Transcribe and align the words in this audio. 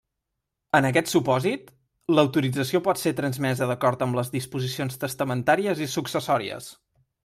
En 0.77 0.87
aquest 0.87 1.11
supòsit, 1.11 1.69
l'autorització 2.15 2.83
pot 2.89 3.03
ser 3.03 3.15
transmesa 3.21 3.71
d'acord 3.75 4.05
amb 4.09 4.21
les 4.23 4.35
disposicions 4.41 5.01
testamentàries 5.07 5.89
i 5.89 5.95
successòries. 5.99 6.77